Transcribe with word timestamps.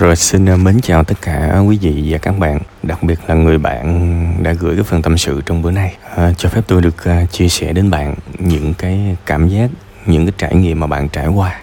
Rồi 0.00 0.16
xin 0.16 0.46
ờ, 0.46 0.56
mến 0.56 0.80
chào 0.80 1.04
tất 1.04 1.14
cả 1.22 1.58
quý 1.66 1.78
vị 1.80 2.06
và 2.08 2.18
các 2.18 2.38
bạn, 2.38 2.58
đặc 2.82 3.02
biệt 3.02 3.18
là 3.26 3.34
người 3.34 3.58
bạn 3.58 4.42
đã 4.42 4.52
gửi 4.52 4.74
cái 4.76 4.84
phần 4.84 5.02
tâm 5.02 5.18
sự 5.18 5.42
trong 5.46 5.62
bữa 5.62 5.70
nay. 5.70 5.94
À, 6.16 6.32
cho 6.38 6.48
phép 6.48 6.60
tôi 6.66 6.82
được 6.82 6.94
uh, 7.22 7.32
chia 7.32 7.48
sẻ 7.48 7.72
đến 7.72 7.90
bạn 7.90 8.14
những 8.38 8.74
cái 8.74 9.16
cảm 9.26 9.48
giác, 9.48 9.70
những 10.06 10.26
cái 10.26 10.32
trải 10.38 10.54
nghiệm 10.54 10.80
mà 10.80 10.86
bạn 10.86 11.08
trải 11.08 11.28
qua. 11.28 11.60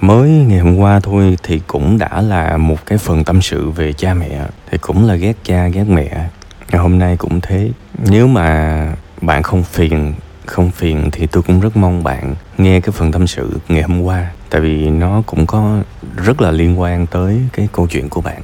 Mới 0.00 0.30
ngày 0.30 0.58
hôm 0.58 0.76
qua 0.76 1.00
thôi 1.00 1.36
thì 1.42 1.60
cũng 1.66 1.98
đã 1.98 2.22
là 2.22 2.56
một 2.56 2.86
cái 2.86 2.98
phần 2.98 3.24
tâm 3.24 3.42
sự 3.42 3.70
về 3.70 3.92
cha 3.92 4.14
mẹ, 4.14 4.46
thì 4.70 4.78
cũng 4.78 5.06
là 5.06 5.14
ghét 5.14 5.36
cha 5.44 5.68
ghét 5.68 5.84
mẹ. 5.88 6.28
Ngày 6.70 6.82
hôm 6.82 6.98
nay 6.98 7.16
cũng 7.16 7.40
thế. 7.40 7.70
Nếu 7.98 8.26
mà 8.26 8.86
bạn 9.20 9.42
không 9.42 9.62
phiền 9.62 10.14
không 10.46 10.70
phiền 10.70 11.10
thì 11.12 11.26
tôi 11.26 11.42
cũng 11.42 11.60
rất 11.60 11.76
mong 11.76 12.04
bạn 12.04 12.34
nghe 12.58 12.80
cái 12.80 12.92
phần 12.92 13.12
tâm 13.12 13.26
sự 13.26 13.58
ngày 13.68 13.82
hôm 13.82 14.02
qua 14.02 14.30
tại 14.52 14.60
vì 14.60 14.90
nó 14.90 15.22
cũng 15.26 15.46
có 15.46 15.78
rất 16.16 16.40
là 16.40 16.50
liên 16.50 16.80
quan 16.80 17.06
tới 17.06 17.40
cái 17.52 17.68
câu 17.72 17.86
chuyện 17.86 18.08
của 18.08 18.20
bạn. 18.20 18.42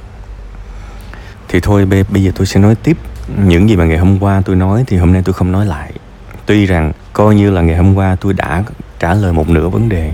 Thì 1.47 1.59
thôi 1.59 1.85
bây 1.85 2.23
giờ 2.23 2.31
tôi 2.35 2.47
sẽ 2.47 2.59
nói 2.59 2.75
tiếp 2.75 2.97
những 3.45 3.69
gì 3.69 3.75
mà 3.75 3.85
ngày 3.85 3.97
hôm 3.97 4.23
qua 4.23 4.41
tôi 4.45 4.55
nói 4.55 4.83
thì 4.87 4.97
hôm 4.97 5.13
nay 5.13 5.21
tôi 5.25 5.33
không 5.33 5.51
nói 5.51 5.65
lại. 5.65 5.91
Tuy 6.45 6.65
rằng 6.65 6.91
coi 7.13 7.35
như 7.35 7.51
là 7.51 7.61
ngày 7.61 7.77
hôm 7.77 7.95
qua 7.95 8.17
tôi 8.21 8.33
đã 8.33 8.63
trả 8.99 9.13
lời 9.13 9.33
một 9.33 9.49
nửa 9.49 9.69
vấn 9.69 9.89
đề 9.89 10.11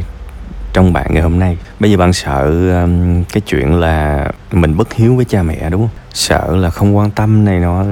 trong 0.73 0.93
bạn 0.93 1.07
ngày 1.09 1.23
hôm 1.23 1.39
nay. 1.39 1.57
Bây 1.79 1.91
giờ 1.91 1.97
bạn 1.97 2.13
sợ 2.13 2.43
um, 2.81 3.23
cái 3.23 3.41
chuyện 3.41 3.73
là 3.73 4.27
mình 4.51 4.77
bất 4.77 4.93
hiếu 4.93 5.15
với 5.15 5.25
cha 5.25 5.43
mẹ 5.43 5.69
đúng 5.69 5.81
không? 5.81 5.97
Sợ 6.13 6.55
là 6.55 6.69
không 6.69 6.97
quan 6.97 7.11
tâm 7.11 7.45
này 7.45 7.59
nọ. 7.59 7.83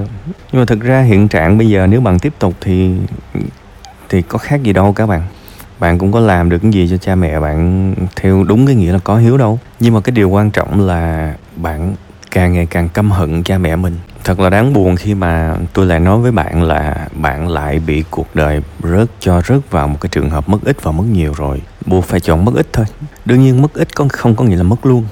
Nhưng 0.51 0.61
mà 0.61 0.65
thực 0.65 0.81
ra 0.81 1.01
hiện 1.01 1.27
trạng 1.27 1.57
bây 1.57 1.69
giờ 1.69 1.87
nếu 1.87 2.01
bạn 2.01 2.19
tiếp 2.19 2.33
tục 2.39 2.53
thì 2.61 2.91
thì 4.09 4.21
có 4.21 4.37
khác 4.37 4.63
gì 4.63 4.73
đâu 4.73 4.93
các 4.93 5.05
bạn 5.05 5.21
bạn 5.83 5.97
cũng 5.97 6.11
có 6.11 6.19
làm 6.19 6.49
được 6.49 6.57
cái 6.61 6.71
gì 6.71 6.87
cho 6.89 6.97
cha 6.97 7.15
mẹ 7.15 7.39
bạn 7.39 7.93
theo 8.15 8.43
đúng 8.43 8.65
cái 8.65 8.75
nghĩa 8.75 8.91
là 8.91 8.99
có 9.03 9.17
hiếu 9.17 9.37
đâu? 9.37 9.59
Nhưng 9.79 9.93
mà 9.93 10.01
cái 10.01 10.11
điều 10.11 10.29
quan 10.29 10.51
trọng 10.51 10.87
là 10.87 11.33
bạn 11.55 11.95
càng 12.31 12.53
ngày 12.53 12.65
càng 12.65 12.89
căm 12.89 13.11
hận 13.11 13.43
cha 13.43 13.57
mẹ 13.57 13.75
mình. 13.75 13.97
Thật 14.23 14.39
là 14.39 14.49
đáng 14.49 14.73
buồn 14.73 14.95
khi 14.95 15.13
mà 15.13 15.55
tôi 15.73 15.85
lại 15.85 15.99
nói 15.99 16.17
với 16.17 16.31
bạn 16.31 16.63
là 16.63 17.07
bạn 17.13 17.47
lại 17.47 17.79
bị 17.79 18.03
cuộc 18.09 18.35
đời 18.35 18.61
rớt 18.83 19.07
cho 19.19 19.41
rớt 19.41 19.71
vào 19.71 19.87
một 19.87 19.97
cái 20.01 20.09
trường 20.11 20.29
hợp 20.29 20.49
mất 20.49 20.57
ít 20.65 20.83
và 20.83 20.91
mất 20.91 21.03
nhiều 21.11 21.33
rồi. 21.37 21.61
Buộc 21.85 22.05
phải 22.05 22.19
chọn 22.19 22.45
mất 22.45 22.51
ít 22.55 22.67
thôi. 22.73 22.85
Đương 23.25 23.41
nhiên 23.41 23.61
mất 23.61 23.73
ít 23.73 23.95
có, 23.95 24.05
không 24.11 24.35
có 24.35 24.43
nghĩa 24.43 24.55
là 24.55 24.63
mất 24.63 24.85
luôn, 24.85 25.05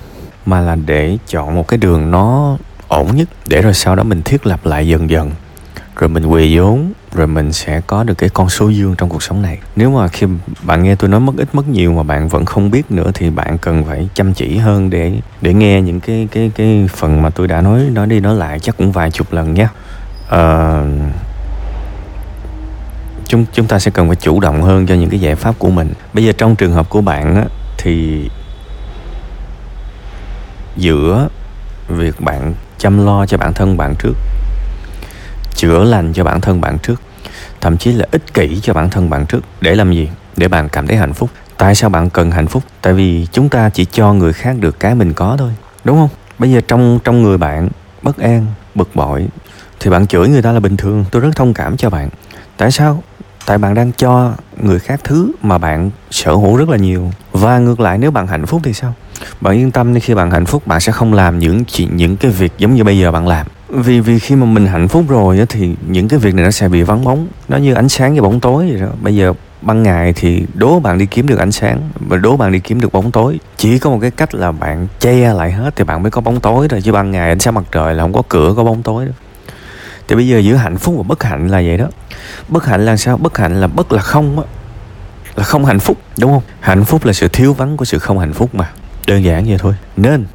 mà 0.45 0.59
là 0.59 0.75
để 0.75 1.17
chọn 1.27 1.55
một 1.55 1.67
cái 1.67 1.77
đường 1.77 2.11
nó 2.11 2.57
ổn 2.87 3.15
nhất, 3.15 3.27
để 3.47 3.61
rồi 3.61 3.73
sau 3.73 3.95
đó 3.95 4.03
mình 4.03 4.21
thiết 4.21 4.45
lập 4.45 4.65
lại 4.65 4.87
dần 4.87 5.09
dần 5.09 5.31
rồi 6.01 6.09
mình 6.09 6.25
quỳ 6.25 6.57
vốn 6.57 6.93
rồi 7.13 7.27
mình 7.27 7.53
sẽ 7.53 7.81
có 7.87 8.03
được 8.03 8.17
cái 8.17 8.29
con 8.29 8.49
số 8.49 8.69
dương 8.69 8.95
trong 8.97 9.09
cuộc 9.09 9.23
sống 9.23 9.41
này. 9.41 9.59
Nếu 9.75 9.91
mà 9.91 10.07
khi 10.07 10.27
bạn 10.63 10.83
nghe 10.83 10.95
tôi 10.95 11.09
nói 11.09 11.19
mất 11.19 11.33
ít 11.37 11.55
mất 11.55 11.67
nhiều 11.67 11.93
mà 11.93 12.03
bạn 12.03 12.27
vẫn 12.27 12.45
không 12.45 12.71
biết 12.71 12.91
nữa 12.91 13.11
thì 13.13 13.29
bạn 13.29 13.57
cần 13.57 13.83
phải 13.85 14.09
chăm 14.13 14.33
chỉ 14.33 14.57
hơn 14.57 14.89
để 14.89 15.13
để 15.41 15.53
nghe 15.53 15.81
những 15.81 15.99
cái 15.99 16.27
cái 16.31 16.51
cái 16.55 16.89
phần 16.95 17.21
mà 17.21 17.29
tôi 17.29 17.47
đã 17.47 17.61
nói 17.61 17.81
nói 17.91 18.07
đi 18.07 18.19
nói 18.19 18.35
lại 18.35 18.59
chắc 18.59 18.77
cũng 18.77 18.91
vài 18.91 19.11
chục 19.11 19.33
lần 19.33 19.53
nhé. 19.53 19.67
Uh, 20.35 20.87
chúng 23.25 23.45
chúng 23.53 23.67
ta 23.67 23.79
sẽ 23.79 23.91
cần 23.91 24.07
phải 24.07 24.15
chủ 24.15 24.39
động 24.39 24.61
hơn 24.61 24.87
cho 24.87 24.95
những 24.95 25.09
cái 25.09 25.19
giải 25.19 25.35
pháp 25.35 25.59
của 25.59 25.69
mình. 25.69 25.93
Bây 26.13 26.23
giờ 26.25 26.31
trong 26.37 26.55
trường 26.55 26.73
hợp 26.73 26.89
của 26.89 27.01
bạn 27.01 27.35
á, 27.35 27.45
thì 27.77 28.29
giữa 30.77 31.29
việc 31.87 32.21
bạn 32.21 32.53
chăm 32.77 33.05
lo 33.05 33.25
cho 33.25 33.37
bản 33.37 33.53
thân 33.53 33.77
bạn 33.77 33.95
trước 33.99 34.13
chữa 35.61 35.83
lành 35.83 36.13
cho 36.13 36.23
bản 36.23 36.41
thân 36.41 36.61
bạn 36.61 36.77
trước, 36.79 37.01
thậm 37.61 37.77
chí 37.77 37.91
là 37.91 38.05
ích 38.11 38.33
kỷ 38.33 38.59
cho 38.61 38.73
bản 38.73 38.89
thân 38.89 39.09
bạn 39.09 39.25
trước. 39.25 39.39
Để 39.61 39.75
làm 39.75 39.93
gì? 39.93 40.09
Để 40.37 40.47
bạn 40.47 40.69
cảm 40.69 40.87
thấy 40.87 40.97
hạnh 40.97 41.13
phúc. 41.13 41.29
Tại 41.57 41.75
sao 41.75 41.89
bạn 41.89 42.09
cần 42.09 42.31
hạnh 42.31 42.47
phúc? 42.47 42.63
Tại 42.81 42.93
vì 42.93 43.27
chúng 43.31 43.49
ta 43.49 43.69
chỉ 43.69 43.85
cho 43.85 44.13
người 44.13 44.33
khác 44.33 44.55
được 44.59 44.79
cái 44.79 44.95
mình 44.95 45.13
có 45.13 45.35
thôi, 45.39 45.51
đúng 45.83 45.97
không? 45.97 46.09
Bây 46.39 46.51
giờ 46.51 46.61
trong 46.67 46.99
trong 47.03 47.23
người 47.23 47.37
bạn 47.37 47.69
bất 48.01 48.17
an, 48.17 48.45
bực 48.75 48.95
bội, 48.95 49.27
thì 49.79 49.89
bạn 49.89 50.07
chửi 50.07 50.29
người 50.29 50.41
ta 50.41 50.51
là 50.51 50.59
bình 50.59 50.77
thường. 50.77 51.05
Tôi 51.11 51.21
rất 51.21 51.29
thông 51.35 51.53
cảm 51.53 51.77
cho 51.77 51.89
bạn. 51.89 52.09
Tại 52.57 52.71
sao? 52.71 53.03
Tại 53.45 53.57
bạn 53.57 53.73
đang 53.73 53.91
cho 53.91 54.33
người 54.61 54.79
khác 54.79 54.99
thứ 55.03 55.31
mà 55.41 55.57
bạn 55.57 55.91
sở 56.11 56.31
hữu 56.31 56.57
rất 56.57 56.69
là 56.69 56.77
nhiều. 56.77 57.11
Và 57.31 57.59
ngược 57.59 57.79
lại, 57.79 57.97
nếu 57.97 58.11
bạn 58.11 58.27
hạnh 58.27 58.45
phúc 58.45 58.61
thì 58.63 58.73
sao? 58.73 58.93
Bạn 59.41 59.53
yên 59.57 59.71
tâm 59.71 59.99
khi 59.99 60.13
bạn 60.13 60.31
hạnh 60.31 60.45
phúc, 60.45 60.67
bạn 60.67 60.79
sẽ 60.79 60.91
không 60.91 61.13
làm 61.13 61.39
những 61.39 61.65
chuyện, 61.65 61.97
những 61.97 62.17
cái 62.17 62.31
việc 62.31 62.53
giống 62.57 62.75
như 62.75 62.83
bây 62.83 62.99
giờ 62.99 63.11
bạn 63.11 63.27
làm 63.27 63.47
vì 63.71 63.99
vì 63.99 64.19
khi 64.19 64.35
mà 64.35 64.45
mình 64.45 64.65
hạnh 64.65 64.87
phúc 64.87 65.05
rồi 65.07 65.39
á, 65.39 65.45
thì 65.49 65.75
những 65.87 66.07
cái 66.07 66.19
việc 66.19 66.35
này 66.35 66.45
nó 66.45 66.51
sẽ 66.51 66.69
bị 66.69 66.81
vắng 66.81 67.03
bóng. 67.03 67.27
Nó 67.47 67.57
như 67.57 67.73
ánh 67.73 67.89
sáng 67.89 68.15
và 68.15 68.21
bóng 68.21 68.39
tối 68.39 68.67
vậy 68.71 68.81
đó. 68.81 68.87
Bây 69.01 69.15
giờ 69.15 69.33
ban 69.61 69.83
ngày 69.83 70.13
thì 70.13 70.45
đố 70.53 70.79
bạn 70.79 70.97
đi 70.97 71.05
kiếm 71.05 71.27
được 71.27 71.39
ánh 71.39 71.51
sáng 71.51 71.89
và 72.07 72.17
đố 72.17 72.37
bạn 72.37 72.51
đi 72.51 72.59
kiếm 72.59 72.81
được 72.81 72.91
bóng 72.91 73.11
tối. 73.11 73.39
Chỉ 73.57 73.79
có 73.79 73.89
một 73.89 73.97
cái 74.01 74.11
cách 74.11 74.35
là 74.35 74.51
bạn 74.51 74.87
che 74.99 75.33
lại 75.33 75.51
hết 75.51 75.75
thì 75.75 75.83
bạn 75.83 76.03
mới 76.03 76.11
có 76.11 76.21
bóng 76.21 76.39
tối 76.39 76.67
rồi 76.67 76.81
chứ 76.81 76.91
ban 76.91 77.11
ngày 77.11 77.29
ánh 77.29 77.39
sáng 77.39 77.53
mặt 77.53 77.63
trời 77.71 77.95
là 77.95 78.03
không 78.03 78.13
có 78.13 78.21
cửa, 78.29 78.53
có 78.57 78.63
bóng 78.63 78.83
tối 78.83 79.05
đâu. 79.05 79.13
Thì 80.07 80.15
bây 80.15 80.27
giờ 80.27 80.37
giữa 80.37 80.55
hạnh 80.55 80.77
phúc 80.77 80.95
và 80.97 81.03
bất 81.03 81.23
hạnh 81.23 81.47
là 81.47 81.57
vậy 81.57 81.77
đó. 81.77 81.87
Bất 82.47 82.65
hạnh 82.65 82.85
là 82.85 82.97
sao? 82.97 83.17
Bất 83.17 83.37
hạnh 83.37 83.61
là 83.61 83.67
bất 83.67 83.91
là 83.91 84.01
không 84.01 84.39
á. 84.39 84.45
Là 85.35 85.43
không 85.43 85.65
hạnh 85.65 85.79
phúc, 85.79 85.97
đúng 86.17 86.31
không? 86.31 86.43
Hạnh 86.59 86.85
phúc 86.85 87.05
là 87.05 87.13
sự 87.13 87.27
thiếu 87.27 87.53
vắng 87.53 87.77
của 87.77 87.85
sự 87.85 87.99
không 87.99 88.19
hạnh 88.19 88.33
phúc 88.33 88.55
mà. 88.55 88.69
Đơn 89.07 89.23
giản 89.23 89.45
vậy 89.45 89.57
thôi. 89.57 89.73
Nên, 89.97 90.25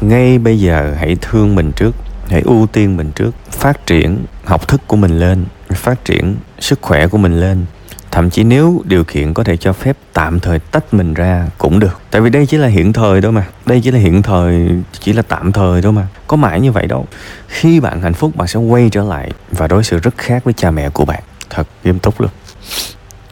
ngay 0.00 0.38
bây 0.38 0.60
giờ 0.60 0.94
hãy 0.98 1.16
thương 1.22 1.54
mình 1.54 1.72
trước 1.76 1.94
hãy 2.28 2.40
ưu 2.40 2.66
tiên 2.66 2.96
mình 2.96 3.10
trước, 3.14 3.30
phát 3.50 3.86
triển 3.86 4.24
học 4.44 4.68
thức 4.68 4.80
của 4.86 4.96
mình 4.96 5.18
lên 5.18 5.44
phát 5.70 6.04
triển 6.04 6.36
sức 6.58 6.78
khỏe 6.82 7.06
của 7.06 7.18
mình 7.18 7.40
lên. 7.40 7.64
Thậm 8.10 8.30
chí 8.30 8.44
nếu 8.44 8.82
điều 8.84 9.04
kiện 9.04 9.34
có 9.34 9.44
thể 9.44 9.56
cho 9.56 9.72
phép 9.72 9.96
tạm 10.12 10.40
thời 10.40 10.58
tách 10.58 10.94
mình 10.94 11.14
ra 11.14 11.48
cũng 11.58 11.78
được. 11.78 12.00
Tại 12.10 12.20
vì 12.20 12.30
đây 12.30 12.46
chỉ 12.46 12.56
là 12.56 12.68
hiện 12.68 12.92
thời 12.92 13.22
thôi 13.22 13.32
mà. 13.32 13.46
Đây 13.66 13.80
chỉ 13.84 13.90
là 13.90 13.98
hiện 13.98 14.22
thời, 14.22 14.68
chỉ 15.00 15.12
là 15.12 15.22
tạm 15.22 15.52
thời 15.52 15.82
thôi 15.82 15.92
mà. 15.92 16.08
Có 16.26 16.36
mãi 16.36 16.60
như 16.60 16.72
vậy 16.72 16.86
đâu. 16.86 17.06
Khi 17.48 17.80
bạn 17.80 18.00
hạnh 18.00 18.14
phúc, 18.14 18.36
bạn 18.36 18.48
sẽ 18.48 18.60
quay 18.60 18.88
trở 18.92 19.02
lại 19.02 19.30
và 19.50 19.68
đối 19.68 19.84
xử 19.84 19.98
rất 19.98 20.18
khác 20.18 20.44
với 20.44 20.54
cha 20.54 20.70
mẹ 20.70 20.88
của 20.90 21.04
bạn. 21.04 21.22
Thật 21.50 21.68
nghiêm 21.84 21.98
túc 21.98 22.20
luôn. 22.20 22.30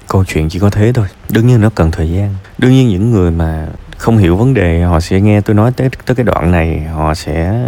Câu 0.08 0.24
chuyện 0.24 0.48
chỉ 0.48 0.58
có 0.58 0.70
thế 0.70 0.92
thôi. 0.92 1.06
Đương 1.28 1.46
nhiên 1.46 1.60
nó 1.60 1.70
cần 1.74 1.90
thời 1.90 2.10
gian. 2.10 2.34
Đương 2.58 2.72
nhiên 2.72 2.88
những 2.88 3.10
người 3.10 3.30
mà 3.30 3.66
không 3.96 4.18
hiểu 4.18 4.36
vấn 4.36 4.54
đề, 4.54 4.82
họ 4.82 5.00
sẽ 5.00 5.20
nghe 5.20 5.40
tôi 5.40 5.56
nói 5.56 5.72
tới 5.76 5.88
tới 6.06 6.14
cái 6.14 6.24
đoạn 6.24 6.50
này, 6.50 6.80
họ 6.80 7.14
sẽ 7.14 7.64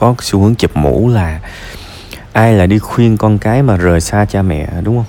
có 0.00 0.14
xu 0.20 0.40
hướng 0.40 0.54
chụp 0.54 0.70
mũ 0.76 1.08
là 1.08 1.40
ai 2.32 2.52
là 2.52 2.66
đi 2.66 2.78
khuyên 2.78 3.16
con 3.16 3.38
cái 3.38 3.62
mà 3.62 3.76
rời 3.76 4.00
xa 4.00 4.24
cha 4.24 4.42
mẹ, 4.42 4.68
đúng 4.84 4.96
không? 4.96 5.04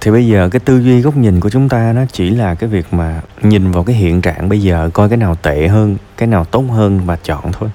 Thì 0.00 0.10
bây 0.10 0.26
giờ 0.26 0.48
cái 0.52 0.60
tư 0.60 0.78
duy 0.78 1.00
góc 1.00 1.16
nhìn 1.16 1.40
của 1.40 1.50
chúng 1.50 1.68
ta 1.68 1.92
nó 1.92 2.02
chỉ 2.12 2.30
là 2.30 2.54
cái 2.54 2.68
việc 2.68 2.86
mà 2.90 3.20
nhìn 3.42 3.70
vào 3.70 3.84
cái 3.84 3.96
hiện 3.96 4.20
trạng 4.20 4.48
bây 4.48 4.62
giờ, 4.62 4.90
coi 4.92 5.08
cái 5.08 5.16
nào 5.16 5.34
tệ 5.34 5.68
hơn, 5.68 5.96
cái 6.16 6.26
nào 6.26 6.44
tốt 6.44 6.64
hơn 6.70 7.00
và 7.04 7.16
chọn 7.24 7.52
thôi. 7.52 7.68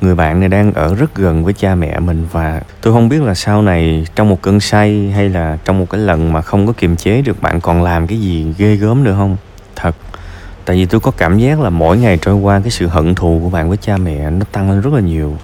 Người 0.00 0.14
bạn 0.14 0.40
này 0.40 0.48
đang 0.48 0.72
ở 0.72 0.94
rất 0.94 1.14
gần 1.14 1.44
với 1.44 1.52
cha 1.52 1.74
mẹ 1.74 1.98
mình 1.98 2.26
và 2.32 2.60
tôi 2.80 2.94
không 2.94 3.08
biết 3.08 3.22
là 3.22 3.34
sau 3.34 3.62
này 3.62 4.06
trong 4.14 4.28
một 4.28 4.42
cơn 4.42 4.60
say 4.60 5.12
hay 5.14 5.28
là 5.28 5.58
trong 5.64 5.78
một 5.78 5.90
cái 5.90 6.00
lần 6.00 6.32
mà 6.32 6.42
không 6.42 6.66
có 6.66 6.72
kiềm 6.72 6.96
chế 6.96 7.22
được, 7.22 7.42
bạn 7.42 7.60
còn 7.60 7.82
làm 7.82 8.06
cái 8.06 8.20
gì 8.20 8.54
ghê 8.58 8.76
gớm 8.76 9.04
nữa 9.04 9.14
không? 9.18 9.36
Thật, 9.76 9.96
tại 10.64 10.76
vì 10.76 10.86
tôi 10.86 11.00
có 11.00 11.10
cảm 11.10 11.38
giác 11.38 11.60
là 11.60 11.70
mỗi 11.70 11.98
ngày 11.98 12.18
trôi 12.22 12.34
qua 12.34 12.60
cái 12.60 12.70
sự 12.70 12.86
hận 12.86 13.14
thù 13.14 13.40
của 13.42 13.50
bạn 13.50 13.68
với 13.68 13.78
cha 13.78 13.96
mẹ 13.96 14.30
nó 14.30 14.44
tăng 14.52 14.70
lên 14.70 14.80
rất 14.80 14.92
là 14.92 15.00
nhiều 15.00 15.36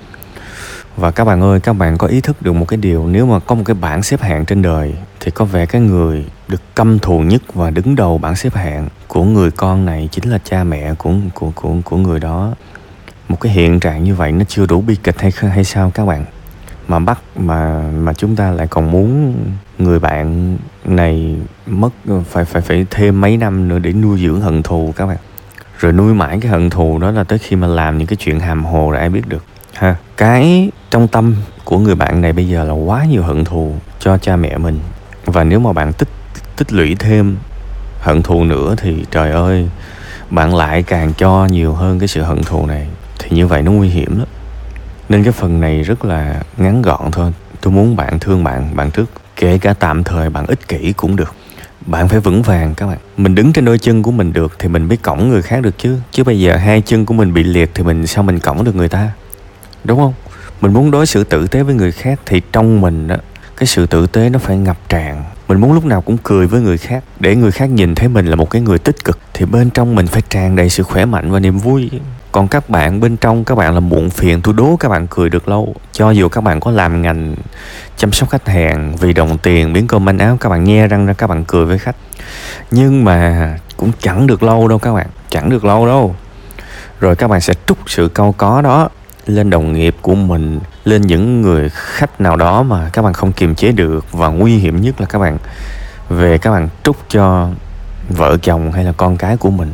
và 0.96 1.10
các 1.10 1.24
bạn 1.24 1.40
ơi, 1.40 1.60
các 1.60 1.72
bạn 1.72 1.98
có 1.98 2.06
ý 2.06 2.20
thức 2.20 2.42
được 2.42 2.52
một 2.52 2.68
cái 2.68 2.76
điều, 2.76 3.06
nếu 3.06 3.26
mà 3.26 3.38
có 3.38 3.54
một 3.54 3.62
cái 3.64 3.74
bảng 3.74 4.02
xếp 4.02 4.20
hạng 4.20 4.44
trên 4.44 4.62
đời, 4.62 4.94
thì 5.20 5.30
có 5.30 5.44
vẻ 5.44 5.66
cái 5.66 5.80
người 5.80 6.26
được 6.48 6.60
căm 6.76 6.98
thù 6.98 7.20
nhất 7.20 7.42
và 7.54 7.70
đứng 7.70 7.94
đầu 7.96 8.18
bảng 8.18 8.36
xếp 8.36 8.54
hạng 8.54 8.88
của 9.08 9.24
người 9.24 9.50
con 9.50 9.84
này 9.84 10.08
chính 10.12 10.30
là 10.30 10.38
cha 10.44 10.64
mẹ 10.64 10.94
của 10.94 11.14
của 11.34 11.52
của 11.54 11.74
của 11.84 11.96
người 11.96 12.20
đó. 12.20 12.54
Một 13.28 13.40
cái 13.40 13.52
hiện 13.52 13.80
trạng 13.80 14.04
như 14.04 14.14
vậy 14.14 14.32
nó 14.32 14.44
chưa 14.48 14.66
đủ 14.66 14.80
bi 14.80 14.96
kịch 14.96 15.20
hay 15.20 15.32
hay 15.50 15.64
sao 15.64 15.90
các 15.94 16.06
bạn? 16.06 16.24
Mà 16.88 16.98
bắt, 16.98 17.18
mà 17.36 17.82
mà 17.92 18.12
chúng 18.12 18.36
ta 18.36 18.50
lại 18.50 18.66
còn 18.66 18.90
muốn 18.90 19.34
người 19.78 19.98
bạn 19.98 20.56
này 20.84 21.36
mất, 21.66 21.88
phải 22.30 22.44
phải 22.44 22.62
phải 22.62 22.86
thêm 22.90 23.20
mấy 23.20 23.36
năm 23.36 23.68
nữa 23.68 23.78
để 23.78 23.92
nuôi 23.92 24.18
dưỡng 24.18 24.40
hận 24.40 24.62
thù 24.62 24.94
các 24.96 25.06
bạn. 25.06 25.18
Rồi 25.78 25.92
nuôi 25.92 26.14
mãi 26.14 26.38
cái 26.40 26.50
hận 26.50 26.70
thù 26.70 26.98
đó 26.98 27.10
là 27.10 27.24
tới 27.24 27.38
khi 27.38 27.56
mà 27.56 27.66
làm 27.66 27.98
những 27.98 28.06
cái 28.06 28.16
chuyện 28.16 28.40
hàm 28.40 28.64
hồ 28.64 28.90
là 28.90 29.00
ai 29.00 29.08
biết 29.08 29.28
được 29.28 29.44
ha, 29.78 29.96
cái 30.16 30.70
trong 30.90 31.08
tâm 31.08 31.36
của 31.64 31.78
người 31.78 31.94
bạn 31.94 32.20
này 32.20 32.32
bây 32.32 32.48
giờ 32.48 32.64
là 32.64 32.72
quá 32.72 33.04
nhiều 33.04 33.22
hận 33.22 33.44
thù 33.44 33.74
cho 33.98 34.18
cha 34.18 34.36
mẹ 34.36 34.58
mình. 34.58 34.80
Và 35.24 35.44
nếu 35.44 35.58
mà 35.58 35.72
bạn 35.72 35.92
tích 35.92 36.08
tích 36.56 36.72
lũy 36.72 36.94
thêm 36.94 37.36
hận 38.00 38.22
thù 38.22 38.44
nữa 38.44 38.74
thì 38.78 39.04
trời 39.10 39.30
ơi, 39.30 39.68
bạn 40.30 40.54
lại 40.54 40.82
càng 40.82 41.12
cho 41.18 41.46
nhiều 41.50 41.72
hơn 41.72 41.98
cái 41.98 42.08
sự 42.08 42.22
hận 42.22 42.42
thù 42.42 42.66
này. 42.66 42.86
Thì 43.18 43.28
như 43.36 43.46
vậy 43.46 43.62
nó 43.62 43.72
nguy 43.72 43.88
hiểm 43.88 44.18
lắm. 44.18 44.28
Nên 45.08 45.22
cái 45.22 45.32
phần 45.32 45.60
này 45.60 45.82
rất 45.82 46.04
là 46.04 46.42
ngắn 46.56 46.82
gọn 46.82 47.10
thôi. 47.12 47.32
Tôi 47.60 47.72
muốn 47.72 47.96
bạn 47.96 48.18
thương 48.18 48.44
bạn 48.44 48.76
bạn 48.76 48.90
trước 48.90 49.10
kể 49.36 49.58
cả 49.58 49.74
tạm 49.74 50.04
thời, 50.04 50.30
bạn 50.30 50.46
ích 50.46 50.68
kỷ 50.68 50.92
cũng 50.92 51.16
được. 51.16 51.34
Bạn 51.86 52.08
phải 52.08 52.20
vững 52.20 52.42
vàng 52.42 52.74
các 52.74 52.86
bạn. 52.86 52.98
Mình 53.16 53.34
đứng 53.34 53.52
trên 53.52 53.64
đôi 53.64 53.78
chân 53.78 54.02
của 54.02 54.10
mình 54.10 54.32
được 54.32 54.56
thì 54.58 54.68
mình 54.68 54.88
mới 54.88 54.96
cõng 54.96 55.28
người 55.28 55.42
khác 55.42 55.62
được 55.62 55.78
chứ. 55.78 55.98
Chứ 56.10 56.24
bây 56.24 56.40
giờ 56.40 56.56
hai 56.56 56.80
chân 56.80 57.06
của 57.06 57.14
mình 57.14 57.34
bị 57.34 57.42
liệt 57.42 57.70
thì 57.74 57.82
mình 57.82 58.06
sao 58.06 58.24
mình 58.24 58.38
cõng 58.38 58.64
được 58.64 58.74
người 58.74 58.88
ta? 58.88 59.10
Đúng 59.86 59.98
không? 59.98 60.14
Mình 60.60 60.72
muốn 60.72 60.90
đối 60.90 61.06
xử 61.06 61.24
tử 61.24 61.46
tế 61.46 61.62
với 61.62 61.74
người 61.74 61.92
khác 61.92 62.20
thì 62.26 62.42
trong 62.52 62.80
mình 62.80 63.08
đó 63.08 63.16
cái 63.56 63.66
sự 63.66 63.86
tử 63.86 64.06
tế 64.06 64.28
nó 64.28 64.38
phải 64.38 64.56
ngập 64.56 64.76
tràn. 64.88 65.24
Mình 65.48 65.60
muốn 65.60 65.72
lúc 65.72 65.84
nào 65.84 66.00
cũng 66.00 66.16
cười 66.22 66.46
với 66.46 66.60
người 66.60 66.78
khác. 66.78 67.04
Để 67.20 67.36
người 67.36 67.50
khác 67.50 67.70
nhìn 67.70 67.94
thấy 67.94 68.08
mình 68.08 68.26
là 68.26 68.36
một 68.36 68.50
cái 68.50 68.62
người 68.62 68.78
tích 68.78 69.04
cực, 69.04 69.18
thì 69.34 69.44
bên 69.44 69.70
trong 69.70 69.94
mình 69.94 70.06
phải 70.06 70.22
tràn 70.28 70.56
đầy 70.56 70.68
sự 70.68 70.82
khỏe 70.82 71.04
mạnh 71.04 71.30
và 71.30 71.40
niềm 71.40 71.58
vui. 71.58 71.90
Còn 72.32 72.48
các 72.48 72.70
bạn 72.70 73.00
bên 73.00 73.16
trong, 73.16 73.44
các 73.44 73.54
bạn 73.54 73.74
là 73.74 73.80
muộn 73.80 74.10
phiền, 74.10 74.40
tôi 74.42 74.54
đố 74.54 74.76
các 74.80 74.88
bạn 74.88 75.06
cười 75.10 75.28
được 75.28 75.48
lâu. 75.48 75.74
Cho 75.92 76.10
dù 76.10 76.28
các 76.28 76.40
bạn 76.40 76.60
có 76.60 76.70
làm 76.70 77.02
ngành 77.02 77.36
chăm 77.96 78.12
sóc 78.12 78.30
khách 78.30 78.48
hàng, 78.48 78.96
vì 78.96 79.12
đồng 79.12 79.38
tiền, 79.38 79.72
miếng 79.72 79.86
cơm 79.86 80.04
manh 80.04 80.18
áo, 80.18 80.36
các 80.40 80.48
bạn 80.48 80.64
nghe 80.64 80.86
răng 80.86 81.06
ra, 81.06 81.12
các 81.12 81.26
bạn 81.26 81.44
cười 81.44 81.64
với 81.64 81.78
khách. 81.78 81.96
Nhưng 82.70 83.04
mà 83.04 83.54
cũng 83.76 83.92
chẳng 84.00 84.26
được 84.26 84.42
lâu 84.42 84.68
đâu 84.68 84.78
các 84.78 84.92
bạn, 84.92 85.06
chẳng 85.28 85.50
được 85.50 85.64
lâu 85.64 85.86
đâu. 85.86 86.16
Rồi 87.00 87.16
các 87.16 87.28
bạn 87.28 87.40
sẽ 87.40 87.54
trút 87.66 87.78
sự 87.86 88.08
câu 88.08 88.34
có 88.38 88.62
đó 88.62 88.88
lên 89.26 89.50
đồng 89.50 89.72
nghiệp 89.72 89.96
của 90.02 90.14
mình, 90.14 90.60
lên 90.84 91.02
những 91.02 91.42
người 91.42 91.68
khách 91.68 92.20
nào 92.20 92.36
đó 92.36 92.62
mà 92.62 92.90
các 92.92 93.02
bạn 93.02 93.12
không 93.12 93.32
kiềm 93.32 93.54
chế 93.54 93.72
được. 93.72 94.12
Và 94.12 94.28
nguy 94.28 94.56
hiểm 94.56 94.80
nhất 94.80 95.00
là 95.00 95.06
các 95.06 95.18
bạn, 95.18 95.38
về 96.08 96.38
các 96.38 96.50
bạn 96.50 96.68
trút 96.82 96.96
cho 97.08 97.48
vợ 98.08 98.36
chồng 98.42 98.72
hay 98.72 98.84
là 98.84 98.92
con 98.92 99.16
cái 99.16 99.36
của 99.36 99.50
mình. 99.50 99.72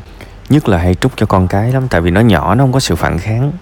Nhất 0.48 0.68
là 0.68 0.78
hay 0.78 0.94
trút 0.94 1.12
cho 1.16 1.26
con 1.26 1.48
cái 1.48 1.72
lắm, 1.72 1.88
tại 1.88 2.00
vì 2.00 2.10
nó 2.10 2.20
nhỏ, 2.20 2.54
nó 2.54 2.64
không 2.64 2.72
có 2.72 2.80
sự 2.80 2.96
phản 2.96 3.18
kháng. 3.18 3.52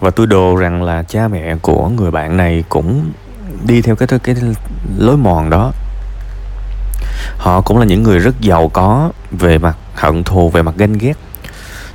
Và 0.00 0.10
tôi 0.10 0.26
đồ 0.26 0.56
rằng 0.56 0.82
là 0.82 1.02
cha 1.02 1.28
mẹ 1.28 1.56
của 1.62 1.88
người 1.88 2.10
bạn 2.10 2.36
này 2.36 2.64
cũng 2.68 3.10
đi 3.66 3.82
theo 3.82 3.96
cái 3.96 4.18
cái 4.18 4.36
lối 4.98 5.16
mòn 5.16 5.50
đó. 5.50 5.72
Họ 7.38 7.60
cũng 7.60 7.78
là 7.78 7.84
những 7.84 8.02
người 8.02 8.18
rất 8.18 8.40
giàu 8.40 8.68
có 8.68 9.10
về 9.30 9.58
mặt 9.58 9.76
hận 9.94 10.24
thù, 10.24 10.50
về 10.50 10.62
mặt 10.62 10.74
ganh 10.76 10.92
ghét. 10.92 11.14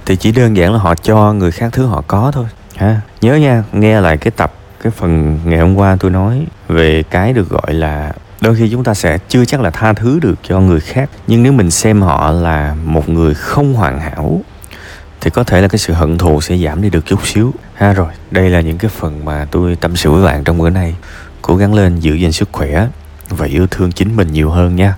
Thì 0.05 0.15
chỉ 0.15 0.31
đơn 0.31 0.57
giản 0.57 0.73
là 0.73 0.79
họ 0.79 0.95
cho 0.95 1.33
người 1.33 1.51
khác 1.51 1.69
thứ 1.73 1.85
họ 1.85 2.03
có 2.07 2.31
thôi 2.33 2.45
ha 2.79 3.01
nhớ 3.21 3.35
nha, 3.35 3.63
nghe 3.71 4.01
lại 4.01 4.17
cái 4.17 4.31
tập, 4.31 4.53
cái 4.83 4.91
phần 4.91 5.39
ngày 5.45 5.59
hôm 5.59 5.75
qua 5.75 5.97
tôi 5.99 6.11
nói 6.11 6.45
về 6.67 7.03
cái 7.03 7.33
được 7.33 7.49
gọi 7.49 7.73
là 7.73 8.13
đôi 8.41 8.55
khi 8.55 8.69
chúng 8.71 8.83
ta 8.83 8.93
sẽ 8.93 9.17
chưa 9.29 9.45
chắc 9.45 9.61
là 9.61 9.69
tha 9.69 9.93
thứ 9.93 10.19
được 10.19 10.35
cho 10.43 10.59
người 10.59 10.79
khác, 10.79 11.09
nhưng 11.27 11.43
nếu 11.43 11.51
mình 11.51 11.71
xem 11.71 12.01
họ 12.01 12.31
là 12.31 12.75
một 12.85 13.09
người 13.09 13.33
không 13.33 13.73
hoàn 13.73 13.99
hảo 13.99 14.41
thì 15.21 15.29
có 15.29 15.43
thể 15.43 15.61
là 15.61 15.67
cái 15.67 15.79
sự 15.79 15.93
hận 15.93 16.17
thù 16.17 16.41
sẽ 16.41 16.57
giảm 16.57 16.81
đi 16.81 16.89
được 16.89 17.05
chút 17.05 17.27
xíu. 17.27 17.53
Ha, 17.73 17.93
rồi, 17.93 18.13
đây 18.31 18.49
là 18.49 18.61
những 18.61 18.77
cái 18.77 18.91
phần 18.99 19.25
mà 19.25 19.47
tôi 19.51 19.75
tâm 19.75 19.95
sự 19.95 20.11
với 20.11 20.25
bạn 20.25 20.43
trong 20.43 20.57
bữa 20.57 20.69
nay. 20.69 20.95
Cố 21.41 21.55
gắng 21.55 21.73
lên 21.73 21.99
giữ 21.99 22.13
gìn 22.13 22.31
sức 22.31 22.49
khỏe 22.51 22.87
và 23.29 23.45
yêu 23.45 23.67
thương 23.67 23.91
chính 23.91 24.15
mình 24.15 24.33
nhiều 24.33 24.49
hơn 24.49 24.75
nha. 24.75 24.95